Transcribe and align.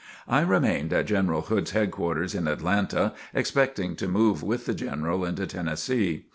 I 0.27 0.41
remained 0.41 0.91
at 0.93 1.05
General 1.05 1.41
Hood's 1.41 1.69
headquarters 1.73 2.33
in 2.33 2.47
Atlanta, 2.47 3.13
expecting 3.35 3.95
to 3.97 4.07
move 4.07 4.41
with 4.41 4.65
the 4.65 4.73
General 4.73 5.23
into 5.25 5.45
Tennessee. 5.45 6.25